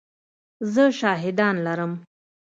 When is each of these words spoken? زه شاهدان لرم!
زه 0.73 0.83
شاهدان 0.99 1.55
لرم! 1.65 1.91